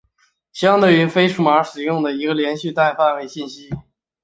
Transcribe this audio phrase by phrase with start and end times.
[0.51, 3.69] 相对的非数码系统使用一个个连续的范围代表信息。